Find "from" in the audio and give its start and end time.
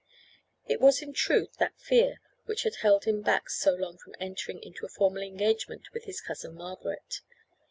3.99-4.15